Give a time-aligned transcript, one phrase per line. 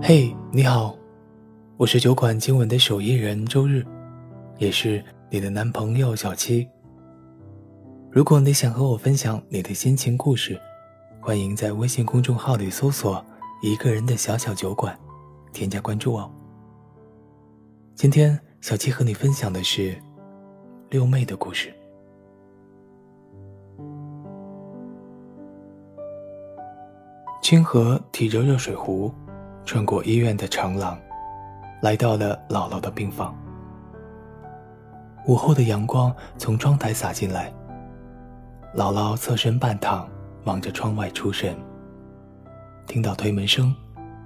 [0.00, 0.96] 嘿，你好，
[1.76, 3.84] 我是酒馆今晚的守夜人周日，
[4.58, 6.68] 也是你的男朋友小七。
[8.10, 10.60] 如果你想和我分享你的心情故事，
[11.20, 13.24] 欢迎在微信公众号里搜索
[13.62, 14.96] “一个人的小小酒馆”，
[15.52, 16.30] 添加关注哦。
[17.94, 19.96] 今天小七和你分享的是
[20.90, 21.72] 六妹的故事。
[27.52, 29.12] 清河提着热水壶。
[29.66, 30.98] 穿过医院的长廊，
[31.82, 33.36] 来到了姥姥的病房。
[35.26, 37.52] 午后的阳光从窗台洒进来，
[38.74, 40.08] 姥姥侧身半躺，
[40.44, 41.54] 望着窗外出神。
[42.86, 43.76] 听到推门声，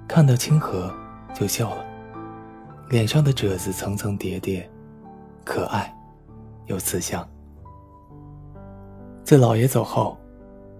[0.06, 0.94] 看到清河，
[1.34, 1.84] 就笑了，
[2.90, 4.70] 脸上的褶子层层叠叠，
[5.44, 5.92] 可爱
[6.66, 7.28] 又慈祥。
[9.24, 10.16] 自姥爷走后，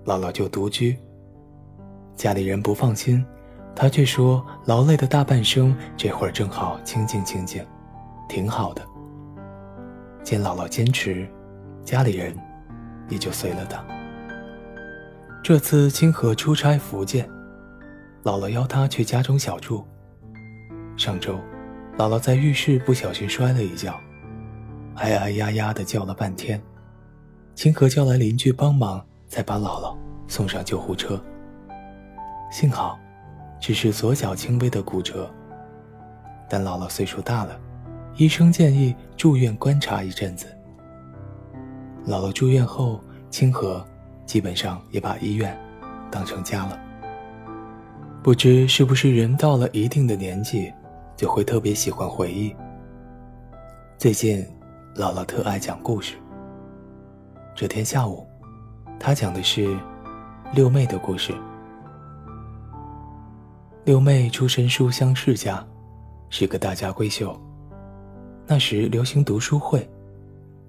[0.05, 0.97] 姥姥就独居，
[2.17, 3.25] 家里人不放心。
[3.79, 7.63] 他却说：“劳累的大半生，这会儿正好清静清静，
[8.27, 8.83] 挺好的。”
[10.25, 11.29] 见姥姥坚持，
[11.85, 12.35] 家里人
[13.11, 13.85] 也就随了他。
[15.43, 17.29] 这次清河出差福建，
[18.25, 19.87] 姥姥邀他去家中小住。
[20.97, 21.35] 上周，
[21.99, 23.95] 姥姥在浴室不小心摔了一跤，
[24.95, 26.59] 哎哎呀呀的叫了半天，
[27.55, 29.95] 清河叫来邻居帮忙，才把姥姥
[30.27, 31.23] 送上救护车。
[32.57, 32.99] 幸好。
[33.61, 35.31] 只是左脚轻微的骨折，
[36.49, 37.61] 但姥姥岁数大了，
[38.17, 40.47] 医生建议住院观察一阵子。
[42.07, 43.85] 姥姥住院后，清河
[44.25, 45.55] 基本上也把医院
[46.11, 46.81] 当成家了。
[48.23, 50.73] 不知是不是人到了一定的年纪，
[51.15, 52.57] 就会特别喜欢回忆。
[53.99, 54.43] 最近，
[54.95, 56.15] 姥姥特爱讲故事。
[57.55, 58.27] 这天下午，
[58.99, 59.79] 她讲的是
[60.55, 61.35] 六妹的故事。
[63.87, 65.65] 六妹出身书香世家，
[66.29, 67.41] 是个大家闺秀。
[68.45, 69.89] 那时流行读书会，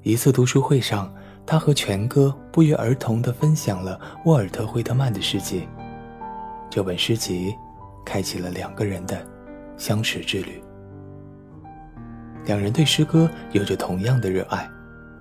[0.04, 1.12] 一次读书会上，
[1.44, 5.68] 她和全哥不约而同地分享了沃尔特·惠特曼的诗集。
[6.70, 7.56] 这本诗集
[8.06, 9.20] 开启了两个人的
[9.78, 10.62] 相识之旅。
[12.46, 14.70] 两人对诗歌有着同样的热爱，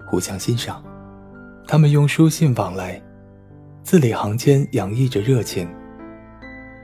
[0.07, 0.85] 互相欣赏。
[1.67, 3.03] 他们用书信往来，
[3.83, 5.67] 字里行间洋溢着热情。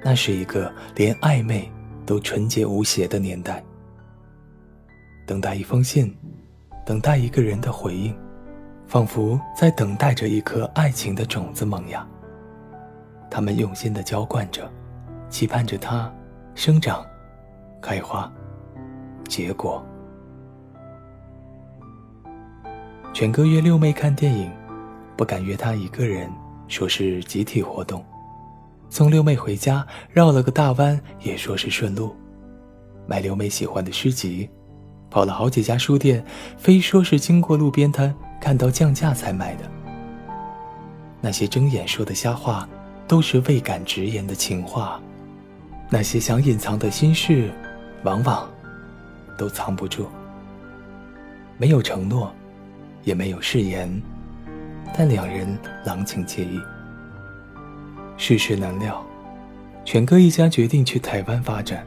[0.04, 1.70] 那是一个连暧昧
[2.04, 3.62] 都纯洁无邪的年代。
[5.26, 6.14] 等待一封信，
[6.84, 8.14] 等待一个人的回应，
[8.86, 12.06] 仿佛在等待着一颗爱情的种子萌芽。
[13.30, 14.70] 他们用心的浇灌着，
[15.30, 16.12] 期盼着它
[16.54, 17.06] 生长、
[17.80, 18.30] 开花、
[19.28, 19.82] 结果。
[23.14, 24.50] 全哥约六妹看电影，
[25.16, 26.30] 不敢约她一个人，
[26.66, 28.04] 说是集体活动。
[28.92, 32.14] 送六妹回家，绕了个大弯，也说是顺路。
[33.06, 34.46] 买六妹喜欢的诗集，
[35.08, 36.22] 跑了好几家书店，
[36.58, 39.64] 非说是经过路边摊看到降价才买的。
[41.22, 42.68] 那些睁眼说的瞎话，
[43.08, 45.00] 都是未敢直言的情话。
[45.88, 47.50] 那些想隐藏的心事，
[48.04, 48.46] 往往
[49.38, 50.06] 都藏不住。
[51.56, 52.30] 没有承诺，
[53.04, 54.02] 也没有誓言，
[54.94, 56.60] 但两人郎情妾意。
[58.24, 59.04] 世事难料，
[59.84, 61.84] 全哥一家决定去台湾发展。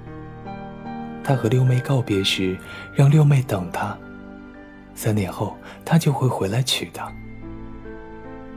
[1.23, 2.57] 他和六妹告别时，
[2.93, 3.97] 让六妹等他，
[4.93, 7.09] 三年后他就会回来娶她。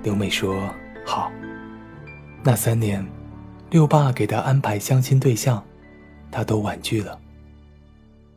[0.03, 0.69] 六妹说
[1.07, 1.31] 好。
[2.43, 3.07] 那三年，
[3.71, 5.65] 六爸给他安排相亲对象，
[6.33, 7.17] 他都婉拒了。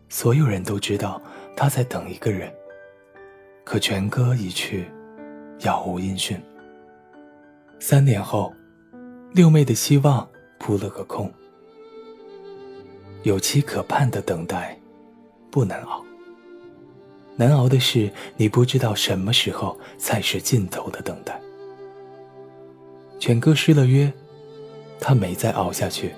[0.08, 1.20] 所有人都知道
[1.58, 2.54] 他在等一个人，
[3.64, 4.86] 可全哥一去，
[5.58, 6.40] 杳无音讯。
[7.80, 8.54] 三年后。
[9.34, 10.28] 六妹的希望
[10.60, 11.32] 扑了个空。
[13.24, 14.78] 有期可盼的等待，
[15.50, 16.04] 不难熬。
[17.38, 21.40] 难熬的是你不知道什么时候才是尽头的等待。
[23.20, 24.12] 犬哥失了约，
[25.00, 26.12] 他没再熬下去。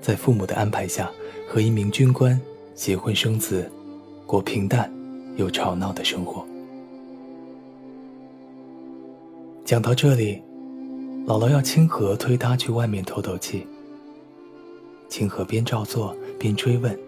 [0.00, 1.10] 在父母的安排下，
[1.46, 2.40] 和一名军官
[2.74, 3.70] 结婚生子，
[4.26, 4.90] 过平淡
[5.36, 6.42] 又吵闹的生活。
[9.62, 10.42] 讲到这里。
[11.24, 13.66] 姥姥要清河推他去外面透透气。
[15.08, 16.98] 清河边照做边追问：“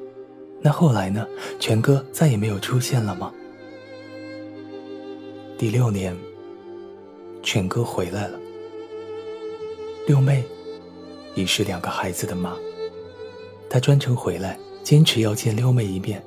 [0.62, 1.26] 那后来呢？
[1.58, 3.32] 全哥再也没有出现了吗？”
[5.58, 6.16] 第六年，
[7.42, 8.38] 全哥回来了。
[10.06, 10.44] 六妹
[11.34, 12.54] 已是两个孩子的妈，
[13.68, 16.22] 他专程回来，坚持要见六妹一面，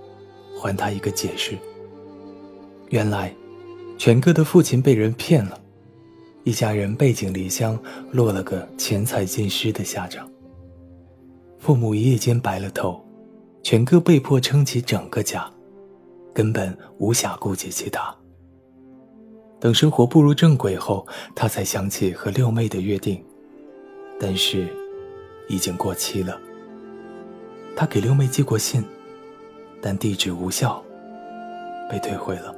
[0.60, 1.58] 还她一个解释。
[2.90, 3.34] 原来，
[3.98, 5.62] 全哥的父亲被人骗了。
[6.48, 7.78] 一家人背井离乡，
[8.10, 10.26] 落了个钱财尽失的下场。
[11.60, 13.04] 父母一夜间白了头，
[13.62, 15.46] 全哥被迫撑起整个家，
[16.34, 18.16] 根本无暇顾及其他。
[19.60, 21.06] 等生活步入正轨后，
[21.36, 23.22] 他才想起和六妹的约定，
[24.18, 24.70] 但是
[25.50, 26.40] 已经过期了。
[27.76, 28.82] 他给六妹寄过信，
[29.82, 30.82] 但地址无效，
[31.90, 32.56] 被退回了。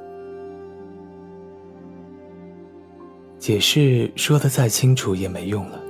[3.50, 5.82] 解释说的再清楚也没用了。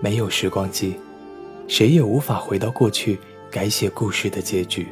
[0.00, 0.98] 没有时光机，
[1.68, 4.86] 谁也无法回到过去改写故事的结局。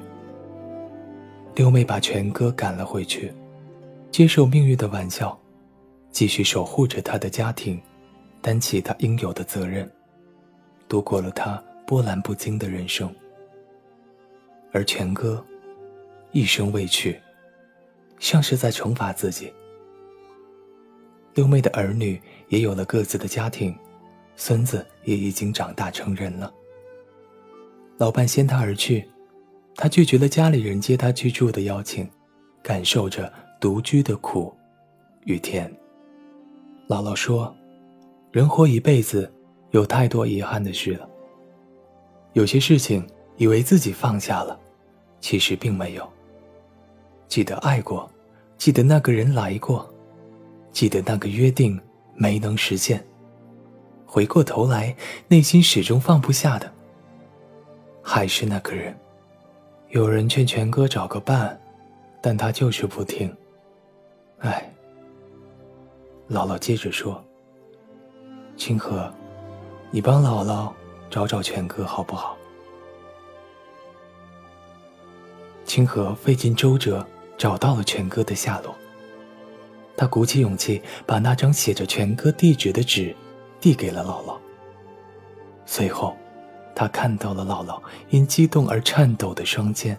[1.55, 3.33] 六妹把全哥赶了回去，
[4.11, 5.41] 接受命运的玩笑，
[6.11, 7.81] 继续守护着他的家庭，
[8.43, 9.91] 担起他应有的责任，
[10.87, 11.57] 度过了他
[11.87, 13.11] 波澜不惊的人生。
[14.71, 15.43] 而全哥，
[16.33, 17.19] 一生未去，
[18.19, 19.51] 像是在惩罚自己。
[21.35, 23.75] 六妹的儿女也有了各自的家庭，
[24.37, 26.53] 孙子也已经长大成人了。
[27.97, 29.09] 老伴先他而去，
[29.77, 32.09] 他拒绝了家里人接他居住的邀请，
[32.63, 34.55] 感受着独居的苦
[35.25, 35.73] 与甜。
[36.89, 37.55] 姥姥说
[38.31, 39.33] ：“人活一辈子，
[39.71, 41.09] 有太多遗憾的事了。
[42.35, 43.07] 有些事情
[43.37, 44.59] 以为自己放下了，
[45.21, 46.07] 其实并没有。
[47.29, 48.11] 记得爱过，
[48.59, 49.89] 记得那个人来过。”
[50.73, 51.79] 记得那个约定
[52.15, 53.05] 没能实现，
[54.07, 54.97] 回过头来，
[55.29, 56.73] 内心始终放不下的，
[58.03, 58.99] 还是那个人。
[59.91, 61.61] 有人劝全哥找个伴，
[62.23, 63.35] 但他就是不听。
[64.39, 64.73] 哎，
[66.31, 67.23] 姥姥接着说
[68.57, 69.13] ：“清河，
[69.91, 70.73] 你帮姥姥
[71.11, 72.39] 找找全哥好不好？”
[75.67, 78.75] 清河费尽周折找到了全哥的下落。
[79.97, 83.15] 他鼓起勇气，把那张写着全哥地址的纸
[83.61, 84.39] 递给了姥姥。
[85.67, 86.17] 随后，
[86.75, 87.81] 他看到了姥姥
[88.11, 89.99] 因激动而颤抖的双肩。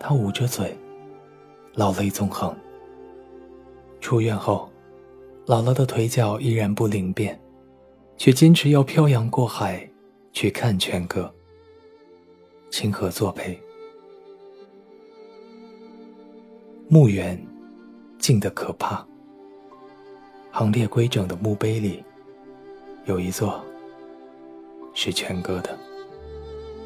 [0.00, 0.76] 他捂着嘴，
[1.74, 2.54] 老泪纵横。
[4.00, 4.68] 出院后，
[5.46, 7.40] 姥姥的腿脚依然不灵便，
[8.16, 9.88] 却坚持要漂洋过海
[10.32, 11.32] 去看全哥。
[12.70, 13.60] 清河作陪，
[16.88, 17.51] 墓园。
[18.22, 19.04] 静得可怕。
[20.52, 22.04] 行列规整的墓碑里，
[23.04, 23.60] 有一座
[24.94, 25.76] 是全哥的。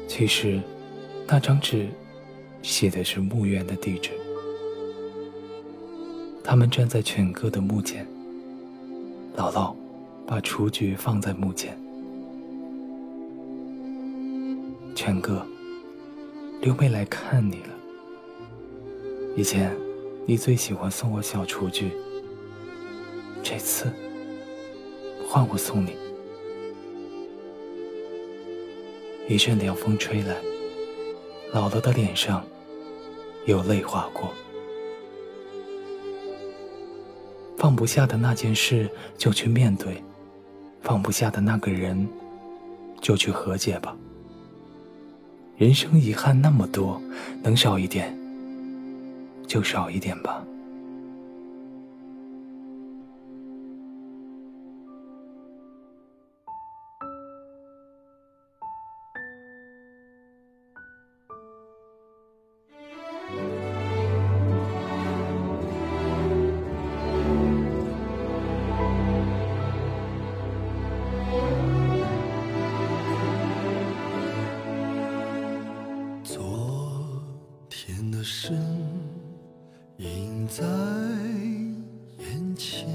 [0.07, 0.59] 其实，
[1.27, 1.87] 那张纸
[2.63, 4.09] 写的是墓园的地址。
[6.43, 8.03] 他们站在全哥的墓前，
[9.35, 9.75] 姥姥
[10.25, 11.77] 把雏菊放在墓前。
[14.95, 15.45] 全哥，
[16.61, 17.69] 刘妹来看你了。
[19.35, 19.86] 以前。
[20.29, 21.89] 你最喜欢送我小雏菊，
[23.41, 23.89] 这次
[25.25, 25.95] 换我送你。
[29.29, 30.35] 一阵凉风吹来，
[31.53, 32.45] 姥姥的脸上
[33.45, 34.33] 有泪划过。
[37.55, 40.03] 放不下的那件事就去面对，
[40.81, 42.05] 放不下的那个人
[42.99, 43.95] 就去和解吧。
[45.55, 47.01] 人生遗憾那么多，
[47.41, 48.13] 能少一点？
[49.47, 50.45] 就少一点吧。
[76.23, 76.43] 昨
[77.69, 78.51] 天的事。
[80.47, 80.63] 在
[82.19, 82.87] 眼前，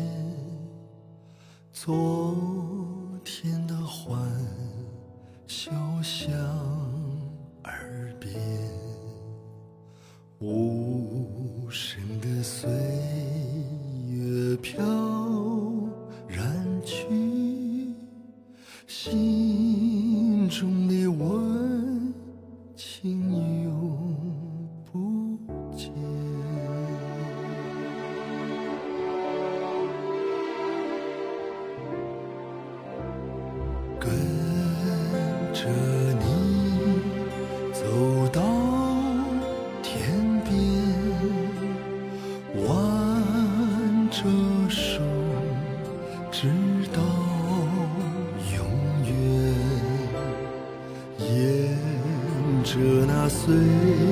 [53.44, 54.12] 岁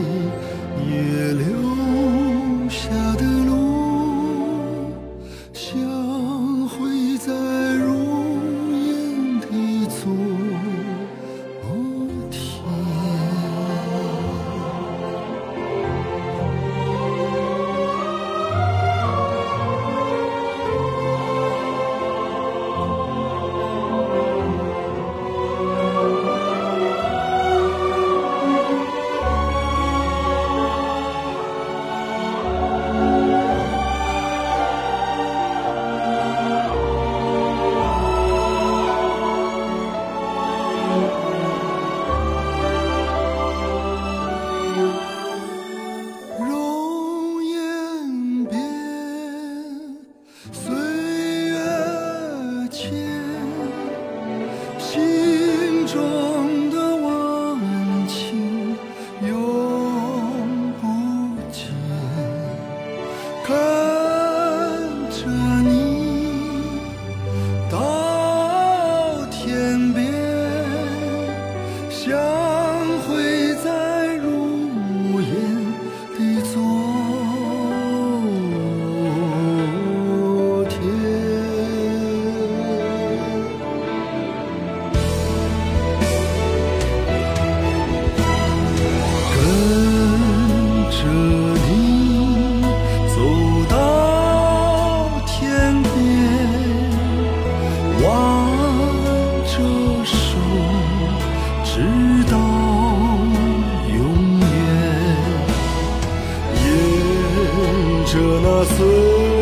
[108.13, 109.40] 着那岁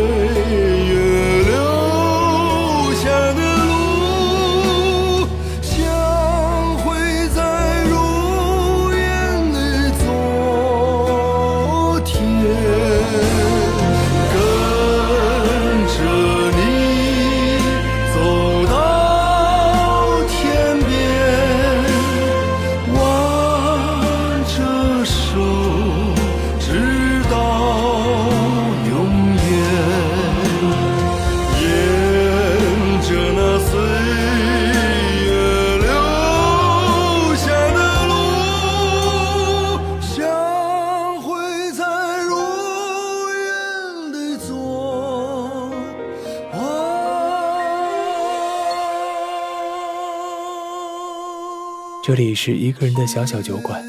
[52.09, 53.85] 这里是一个人的小小酒馆，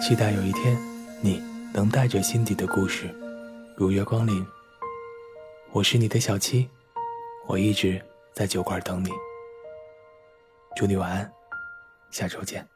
[0.00, 0.74] 期待有一天
[1.20, 1.38] 你
[1.74, 3.14] 能带着心底的故事
[3.76, 4.42] 如约光临。
[5.70, 6.66] 我是你的小七，
[7.46, 8.00] 我一直
[8.32, 9.10] 在酒馆等你。
[10.74, 11.30] 祝你晚安，
[12.10, 12.66] 下周见。